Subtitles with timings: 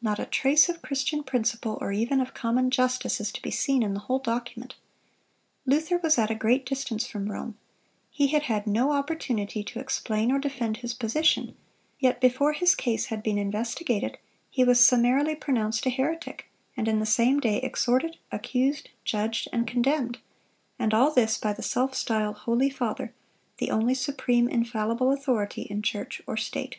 [0.00, 3.82] Not a trace of Christian principle, or even of common justice, is to be seen
[3.82, 4.76] in the whole document.
[5.66, 7.58] Luther was at a great distance from Rome;
[8.08, 11.56] he had had no opportunity to explain or defend his position;
[11.98, 14.16] yet before his case had been investigated,
[14.48, 16.46] he was summarily pronounced a heretic,
[16.76, 20.18] and in the same day, exhorted, accused, judged, and condemned;
[20.78, 23.12] and all this by the self styled holy father,
[23.58, 26.76] the only supreme, infallible authority in church or state!